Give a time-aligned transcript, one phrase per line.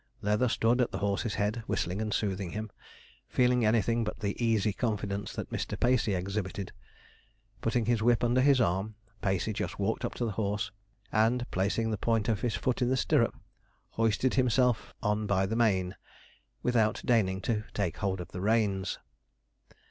[0.23, 2.71] Leather stood at the horse's head, whistling and soothing him,
[3.27, 5.79] feeling anything but the easy confidence that Mr.
[5.79, 6.71] Pacey exhibited.
[7.61, 10.71] Putting his whip under his arm, Pacey just walked up to the horse,
[11.11, 13.35] and, placing the point of his foot in the stirrup,
[13.91, 15.95] hoisted himself on by the mane,
[16.63, 18.97] without deigning to take hold of the reins.